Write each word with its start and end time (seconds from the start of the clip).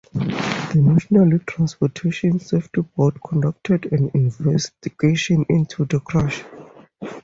The 0.15 0.81
National 0.81 1.37
Transportation 1.45 2.39
Safety 2.39 2.81
Board 2.81 3.19
conducted 3.23 3.85
an 3.93 4.09
investigation 4.15 5.45
into 5.47 5.85
the 5.85 5.99
crash. 5.99 6.43